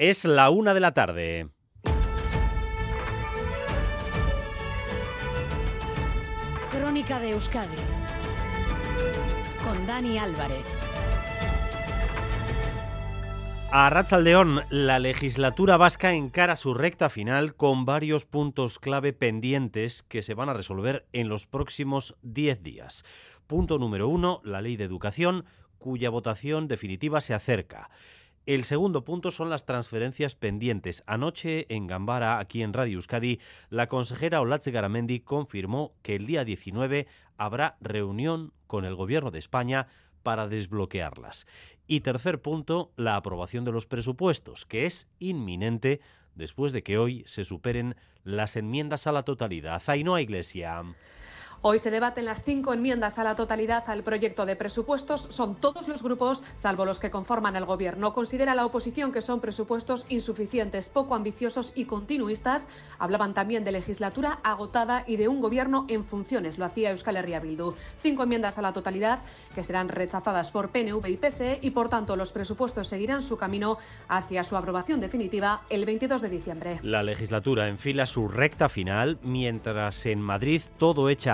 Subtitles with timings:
[0.00, 1.50] Es la una de la tarde.
[6.72, 7.76] Crónica de Euskadi
[9.62, 10.64] con Dani Álvarez.
[13.70, 20.22] A Ratzaldeón, la legislatura vasca encara su recta final con varios puntos clave pendientes que
[20.22, 23.04] se van a resolver en los próximos 10 días.
[23.46, 25.44] Punto número uno, la ley de educación,
[25.76, 27.90] cuya votación definitiva se acerca.
[28.46, 31.02] El segundo punto son las transferencias pendientes.
[31.06, 33.38] Anoche en Gambara, aquí en Radio Euskadi,
[33.68, 37.06] la consejera Olatze Garamendi confirmó que el día 19
[37.36, 39.88] habrá reunión con el Gobierno de España
[40.22, 41.46] para desbloquearlas.
[41.86, 46.00] Y tercer punto, la aprobación de los presupuestos, que es inminente
[46.34, 49.82] después de que hoy se superen las enmiendas a la totalidad.
[49.86, 50.82] Ainhoa Iglesia.
[51.62, 55.28] Hoy se debaten las cinco enmiendas a la totalidad al proyecto de presupuestos.
[55.30, 58.14] Son todos los grupos, salvo los que conforman el Gobierno.
[58.14, 62.68] Considera la oposición que son presupuestos insuficientes, poco ambiciosos y continuistas.
[62.98, 66.56] Hablaban también de legislatura agotada y de un Gobierno en funciones.
[66.56, 67.74] Lo hacía Euskal Herria Bildu.
[67.98, 69.18] Cinco enmiendas a la totalidad
[69.54, 73.76] que serán rechazadas por PNV y PSE y, por tanto, los presupuestos seguirán su camino
[74.08, 76.80] hacia su aprobación definitiva el 22 de diciembre.
[76.82, 81.30] La legislatura enfila su recta final mientras en Madrid todo echa.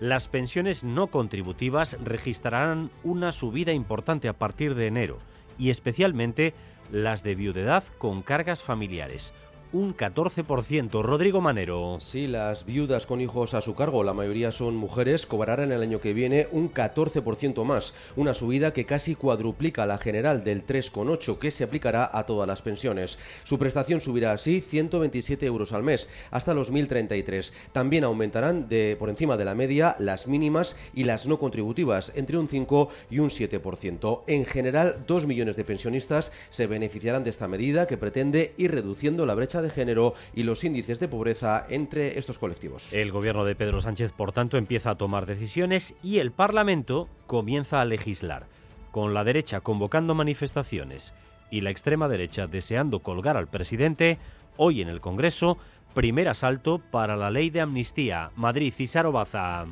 [0.00, 5.18] Las pensiones no contributivas registrarán una subida importante a partir de enero
[5.58, 6.54] y especialmente
[6.90, 9.34] las de viudedad con cargas familiares
[9.72, 11.02] un 14%.
[11.02, 11.98] Rodrigo Manero.
[12.00, 16.00] Sí, las viudas con hijos a su cargo, la mayoría son mujeres, cobrarán el año
[16.00, 21.50] que viene un 14% más, una subida que casi cuadruplica la general del 3,8 que
[21.50, 23.18] se aplicará a todas las pensiones.
[23.44, 27.52] Su prestación subirá así 127 euros al mes, hasta los 1.033.
[27.72, 32.38] También aumentarán de por encima de la media las mínimas y las no contributivas, entre
[32.38, 34.22] un 5 y un 7%.
[34.26, 39.26] En general, 2 millones de pensionistas se beneficiarán de esta medida que pretende ir reduciendo
[39.26, 42.92] la brecha de género y los índices de pobreza entre estos colectivos.
[42.92, 47.80] El gobierno de Pedro Sánchez, por tanto, empieza a tomar decisiones y el Parlamento comienza
[47.80, 48.46] a legislar,
[48.90, 51.12] con la derecha convocando manifestaciones
[51.50, 54.18] y la extrema derecha deseando colgar al presidente,
[54.56, 55.58] hoy en el Congreso,
[55.94, 58.30] primer asalto para la ley de amnistía.
[58.36, 59.66] Madrid, Cisaro Baza.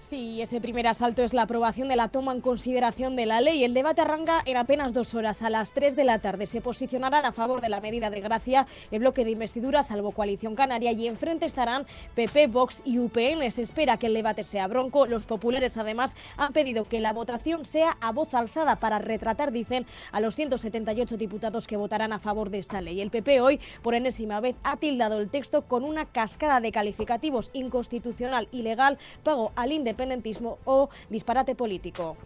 [0.00, 3.64] Sí, ese primer asalto es la aprobación de la toma en consideración de la ley.
[3.64, 5.42] El debate arranca en apenas dos horas.
[5.42, 8.68] A las 3 de la tarde se posicionarán a favor de la medida de gracia
[8.92, 13.50] el bloque de investidura, salvo Coalición Canaria, y enfrente estarán PP, Vox y UPN.
[13.50, 15.06] Se espera que el debate sea bronco.
[15.06, 19.84] Los populares, además, han pedido que la votación sea a voz alzada para retratar, dicen,
[20.12, 23.00] a los 178 diputados que votarán a favor de esta ley.
[23.00, 27.50] El PP hoy, por enésima vez, ha tildado el texto con una cascada de calificativos
[27.52, 32.16] inconstitucional, ilegal, pago al independiente independentismo o disparate político.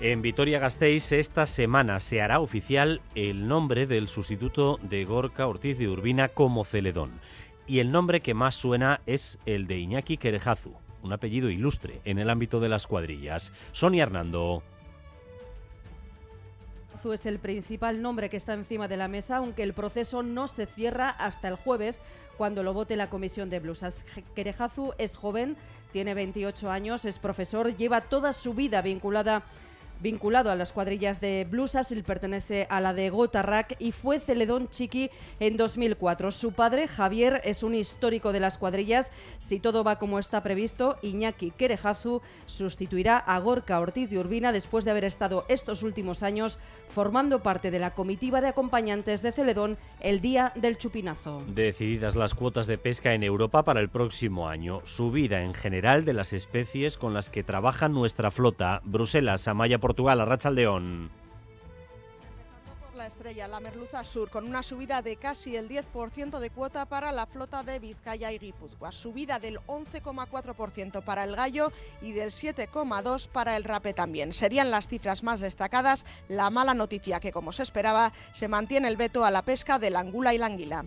[0.00, 5.88] En Vitoria-Gasteiz esta semana se hará oficial el nombre del sustituto de Gorka Ortiz de
[5.88, 7.20] Urbina como Celedón.
[7.66, 12.18] Y el nombre que más suena es el de Iñaki Querejazu, un apellido ilustre en
[12.18, 13.52] el ámbito de las cuadrillas.
[13.72, 14.62] Sonia Hernando
[17.12, 20.66] es el principal nombre que está encima de la mesa, aunque el proceso no se
[20.66, 22.02] cierra hasta el jueves,
[22.36, 24.04] cuando lo vote la comisión de blusas.
[24.34, 25.56] Kerejazu es joven,
[25.92, 29.44] tiene 28 años, es profesor, lleva toda su vida vinculada
[30.04, 34.68] vinculado a las cuadrillas de blusas, él pertenece a la de Gotarrak y fue Celedón
[34.68, 35.10] Chiqui
[35.40, 36.30] en 2004.
[36.30, 39.12] Su padre, Javier, es un histórico de las cuadrillas.
[39.38, 44.84] Si todo va como está previsto, Iñaki Kerejazu sustituirá a Gorka Ortiz de Urbina después
[44.84, 46.58] de haber estado estos últimos años
[46.90, 51.42] formando parte de la comitiva de acompañantes de Celedón el día del chupinazo.
[51.48, 56.12] Decididas las cuotas de pesca en Europa para el próximo año, subida en general de
[56.12, 58.82] las especies con las que trabaja nuestra flota.
[58.84, 61.10] Bruselas, Amaya, Portugal, Arrachaldeón
[62.94, 67.10] la estrella, la merluza sur, con una subida de casi el 10% de cuota para
[67.12, 73.28] la flota de Vizcaya y Guipúzcoa, subida del 11,4% para el gallo y del 7,2%
[73.28, 74.32] para el rape también.
[74.32, 76.06] Serían las cifras más destacadas.
[76.28, 79.90] La mala noticia que, como se esperaba, se mantiene el veto a la pesca de
[79.90, 80.84] la angula y la anguila.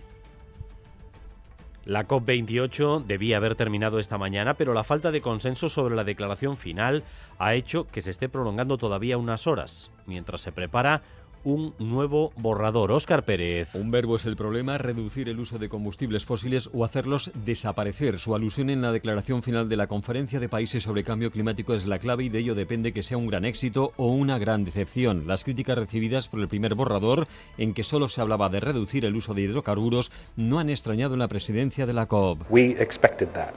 [1.87, 6.57] La COP28 debía haber terminado esta mañana, pero la falta de consenso sobre la declaración
[6.57, 7.05] final
[7.39, 11.01] ha hecho que se esté prolongando todavía unas horas, mientras se prepara
[11.47, 12.91] un nuevo borrador.
[12.91, 13.73] Óscar Pérez.
[13.73, 18.19] Un verbo es el problema, reducir el uso de combustibles fósiles o hacerlos desaparecer.
[18.19, 21.85] Su alusión en la declaración final de la Conferencia de Países sobre Cambio Climático es
[21.85, 25.25] la clave y de ello depende que sea un gran éxito o una gran decepción.
[25.25, 27.27] Las críticas recibidas por el primer borrador,
[27.57, 31.19] en que solo se hablaba de reducir el uso de hidrocarburos, no han extrañado en
[31.19, 32.41] la presidencia de la COP.
[32.49, 33.53] We expected that.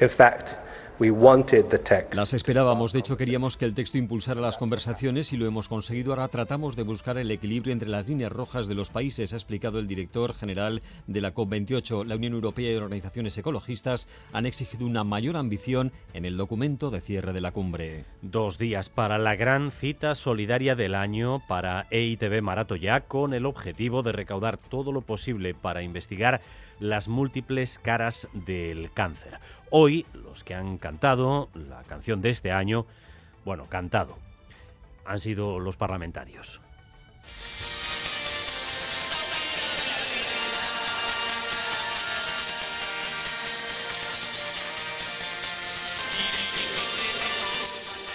[0.00, 0.52] In fact,
[2.12, 6.12] Las esperábamos, de hecho queríamos que el texto impulsara las conversaciones y lo hemos conseguido.
[6.12, 9.78] Ahora tratamos de buscar el equilibrio entre las líneas rojas de los países, ha explicado
[9.78, 12.06] el director general de la COP28.
[12.06, 17.02] La Unión Europea y organizaciones ecologistas han exigido una mayor ambición en el documento de
[17.02, 18.06] cierre de la cumbre.
[18.22, 24.02] Dos días para la gran cita solidaria del año para EITB Maratoya con el objetivo
[24.02, 26.40] de recaudar todo lo posible para investigar
[26.80, 29.38] las múltiples caras del cáncer.
[29.70, 32.86] Hoy, los que han cantado la canción de este año,
[33.44, 34.16] bueno, cantado,
[35.04, 36.60] han sido los parlamentarios.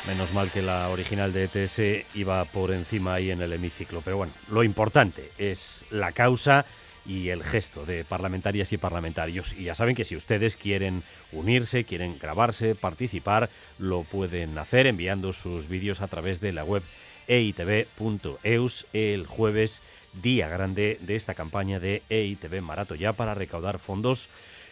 [0.07, 4.01] Menos mal que la original de ETS iba por encima ahí en el hemiciclo.
[4.01, 6.65] Pero bueno, lo importante es la causa
[7.05, 9.53] y el gesto de parlamentarias y parlamentarios.
[9.53, 13.49] Y ya saben que si ustedes quieren unirse, quieren grabarse, participar,
[13.79, 16.83] lo pueden hacer enviando sus vídeos a través de la web
[17.27, 19.81] eitv.eus el jueves,
[20.21, 24.27] día grande de esta campaña de EITV Marato ya para recaudar fondos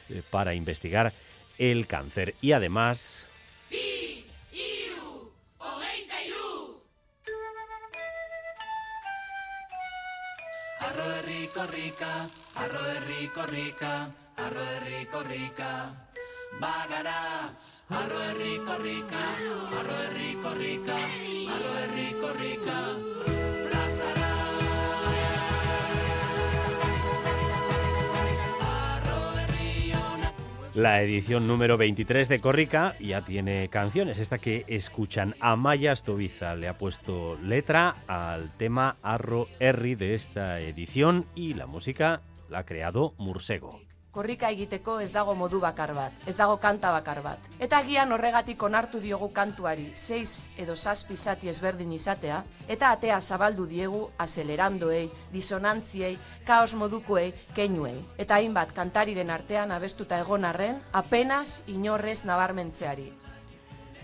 [0.10, 1.14] eh, para investigar
[1.58, 2.36] el cáncer.
[2.42, 3.29] Y además...
[11.54, 13.94] korrika, arro herri korrika,
[14.38, 15.72] arro herri korrika.
[16.62, 17.50] Bagara,
[17.90, 19.24] arro herri korrika,
[19.80, 21.00] arro herri korrika,
[21.56, 21.69] arro
[30.80, 34.18] La edición número 23 de Corrica ya tiene canciones.
[34.18, 40.62] Esta que escuchan Amaya Stoviza le ha puesto letra al tema Arro Herri de esta
[40.62, 43.89] edición y la música la ha creado Mursego.
[44.10, 47.44] Korrika egiteko ez dago modu bakar bat, ez dago kanta bakar bat.
[47.62, 53.68] Eta agian horregatik onartu diogu kantuari, seiz edo zazpi zati ezberdin izatea, eta atea zabaldu
[53.70, 56.16] diegu azelerandoei, disonantziei,
[56.48, 58.00] kaos modukoei, keinuei.
[58.18, 63.12] Eta hainbat kantariren artean abestuta egon arren, apenas inorrez nabarmentzeari.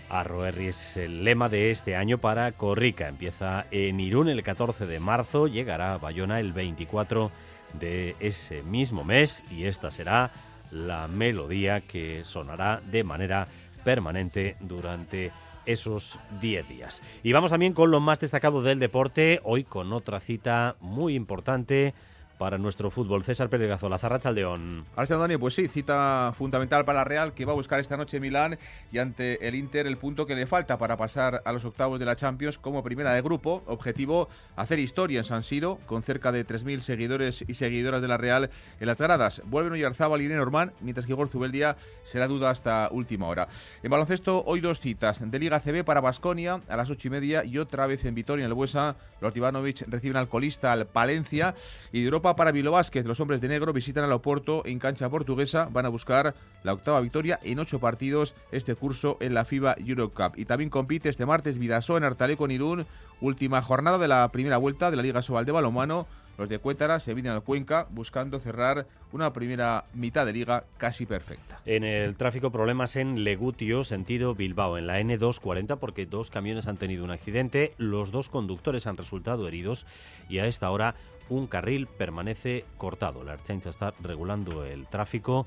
[0.08, 3.08] Arro Herri es el lema de este año para Corrica.
[3.08, 9.04] Empieza en Irún el 14 de marzo, llegará a Bayona el 24 de ese mismo
[9.04, 10.30] mes y esta será
[10.70, 13.46] la melodía que sonará de manera
[13.84, 15.30] permanente durante
[15.64, 17.02] esos 10 días.
[17.22, 21.94] Y vamos también con lo más destacado del deporte, hoy con otra cita muy importante
[22.38, 23.24] para nuestro fútbol.
[23.24, 24.84] César Pérez Gazola, Zarrachaldeón.
[24.94, 25.36] Gracias, Dani.
[25.36, 28.58] Pues sí, cita fundamental para la Real que va a buscar esta noche Milán
[28.92, 32.04] y ante el Inter el punto que le falta para pasar a los octavos de
[32.04, 33.62] la Champions como primera de grupo.
[33.66, 38.16] Objetivo, hacer historia en San Siro con cerca de 3.000 seguidores y seguidoras de la
[38.16, 38.50] Real
[38.80, 39.42] en las gradas.
[39.46, 43.48] Vuelven Oyarzábal y Norman, mientras que Igor Zubeldia será duda hasta última hora.
[43.82, 47.44] En baloncesto, hoy dos citas de Liga CB para Basconia a las ocho y media
[47.44, 48.96] y otra vez en Vitoria, en el Buesa.
[49.20, 51.54] Los Ivanovic reciben al colista, al Palencia
[51.92, 53.06] y de Europa para Vilo Vázquez.
[53.06, 55.68] Los hombres de negro visitan al Oporto en cancha portuguesa.
[55.70, 56.34] Van a buscar
[56.64, 60.32] la octava victoria en ocho partidos este curso en la FIBA Europe Cup.
[60.36, 62.86] Y también compite este martes Vidaso en Artaleco en Irún.
[63.20, 66.08] Última jornada de la primera vuelta de la Liga Sobal de Balomano.
[66.38, 71.06] Los de Cuétara se vienen al Cuenca buscando cerrar una primera mitad de liga casi
[71.06, 71.60] perfecta.
[71.64, 76.76] En el tráfico problemas en Legutio, sentido Bilbao, en la N240, porque dos camiones han
[76.76, 79.86] tenido un accidente, los dos conductores han resultado heridos
[80.28, 80.94] y a esta hora
[81.28, 83.24] un carril permanece cortado.
[83.24, 85.46] La Ertzaintza está regulando el tráfico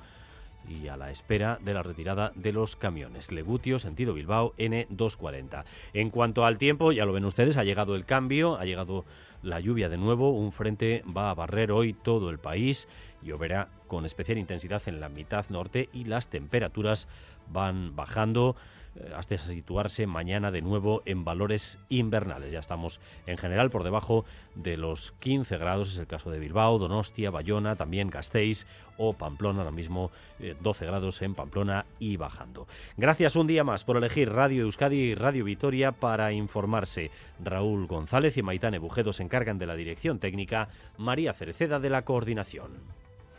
[0.67, 3.31] y a la espera de la retirada de los camiones.
[3.31, 5.63] Legutio, sentido Bilbao, N240.
[5.93, 9.05] En cuanto al tiempo, ya lo ven ustedes, ha llegado el cambio, ha llegado
[9.41, 12.87] la lluvia de nuevo, un frente va a barrer hoy todo el país,
[13.21, 17.07] lloverá con especial intensidad en la mitad norte y las temperaturas
[17.51, 18.55] van bajando
[18.95, 22.51] eh, hasta situarse mañana de nuevo en valores invernales.
[22.51, 26.79] Ya estamos en general por debajo de los 15 grados, es el caso de Bilbao,
[26.79, 28.65] Donostia, Bayona, también Gasteiz
[28.97, 32.67] o Pamplona, ahora mismo eh, 12 grados en Pamplona y bajando.
[32.97, 37.11] Gracias un día más por elegir Radio Euskadi y Radio Vitoria para informarse.
[37.43, 42.03] Raúl González y Maitane Bujedo se encargan de la dirección técnica, María Cereceda de la
[42.05, 42.99] coordinación.